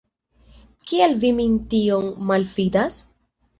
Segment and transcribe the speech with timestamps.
[0.91, 3.01] Kial vi min tiom malﬁdas?